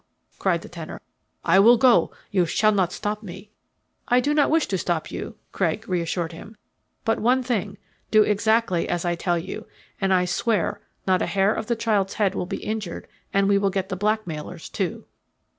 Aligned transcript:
cried 0.39 0.63
the 0.63 0.67
tenor. 0.67 0.99
"I 1.45 1.59
will 1.59 1.77
go 1.77 2.09
you 2.31 2.47
shall 2.47 2.71
not 2.71 2.91
stop 2.91 3.21
me." 3.21 3.51
"I 4.07 4.19
don't 4.19 4.49
wish 4.49 4.65
to 4.69 4.77
stop 4.79 5.11
you," 5.11 5.35
Craig 5.51 5.87
reassured 5.87 6.31
him. 6.31 6.57
"But 7.05 7.19
one 7.19 7.43
thing 7.43 7.77
do 8.09 8.23
exactly 8.23 8.89
as 8.89 9.05
I 9.05 9.13
tell 9.13 9.37
you, 9.37 9.67
and 10.01 10.11
I 10.11 10.25
swear 10.25 10.81
not 11.05 11.21
a 11.21 11.27
hair 11.27 11.53
of 11.53 11.67
the 11.67 11.75
child's 11.75 12.15
head 12.15 12.33
will 12.33 12.47
be 12.47 12.63
injured 12.63 13.07
and 13.31 13.47
we 13.47 13.59
will 13.59 13.69
get 13.69 13.89
the 13.89 13.95
blackmailers, 13.95 14.69
too." 14.69 15.05